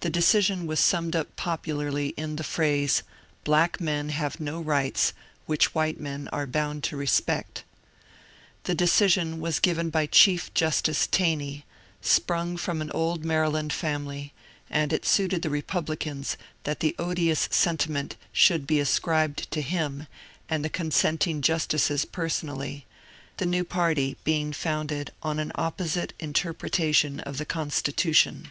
The 0.00 0.10
decision 0.10 0.66
was 0.66 0.78
summed 0.78 1.16
up 1.16 1.36
popularly 1.36 2.08
in 2.18 2.36
the 2.36 2.44
phrase, 2.44 3.02
^^ 3.40 3.44
Black 3.44 3.80
men 3.80 4.10
have 4.10 4.38
no 4.38 4.60
rights 4.60 5.14
which 5.46 5.74
white 5.74 5.98
men 5.98 6.28
are 6.30 6.46
bound 6.46 6.84
to 6.84 6.98
respect." 6.98 7.64
The 8.64 8.74
decision 8.74 9.40
was 9.40 9.60
given 9.60 9.88
by 9.88 10.04
Chief 10.04 10.52
Justice 10.52 11.06
Taney, 11.06 11.64
sprung 12.02 12.58
from 12.58 12.82
an 12.82 12.90
old 12.90 13.24
Mary 13.24 13.48
land 13.48 13.72
family, 13.72 14.34
and 14.68 14.92
it 14.92 15.06
suited 15.06 15.40
the 15.40 15.48
Republicans 15.48 16.36
that 16.64 16.80
the 16.80 16.94
odious 16.98 17.48
sentiment 17.50 18.16
should 18.34 18.66
be 18.66 18.80
ascribed 18.80 19.50
to 19.50 19.62
him 19.62 20.06
and 20.46 20.62
the 20.62 20.68
consenting 20.68 21.40
jus 21.40 21.66
tices 21.66 22.04
personally, 22.12 22.84
the 23.38 23.46
new 23.46 23.64
party 23.64 24.18
being 24.24 24.52
founded 24.52 25.10
on 25.22 25.38
an 25.38 25.52
opposite 25.54 26.12
interpretation 26.20 27.20
of 27.20 27.38
the 27.38 27.46
Constitution. 27.46 28.50